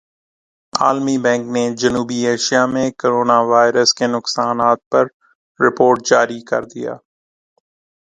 [0.73, 5.05] عالمی بینک نے جنوبی ایشیا میں کورونا وائرس کے نقصانات پر
[5.59, 6.93] رپورٹ جاری کر دیا